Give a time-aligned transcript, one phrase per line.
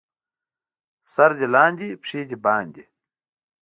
[1.13, 2.83] سر دې لاندې، پښې دې باندې.